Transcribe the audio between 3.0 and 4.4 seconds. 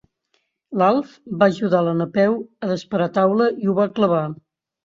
taula i ho va clavar.